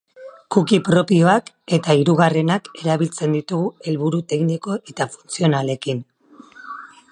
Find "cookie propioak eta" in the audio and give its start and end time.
0.53-1.95